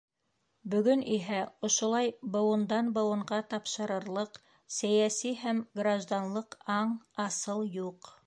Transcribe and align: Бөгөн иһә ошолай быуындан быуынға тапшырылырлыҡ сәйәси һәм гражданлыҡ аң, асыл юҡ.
Бөгөн 0.73 1.01
иһә 1.15 1.41
ошолай 1.67 2.07
быуындан 2.35 2.89
быуынға 2.95 3.39
тапшырылырлыҡ 3.51 4.41
сәйәси 4.79 5.35
һәм 5.45 5.63
гражданлыҡ 5.81 6.57
аң, 6.77 6.95
асыл 7.29 7.65
юҡ. 7.81 8.13